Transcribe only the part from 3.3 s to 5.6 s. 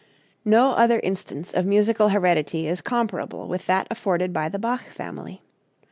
with that afforded by the Bach family.